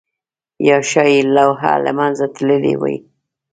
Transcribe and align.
یا 0.67 0.77
ښايي 0.89 1.21
لوحه 1.35 1.73
له 1.85 1.91
منځه 1.99 2.25
تللې 2.35 2.75
وي؟ 2.81 2.95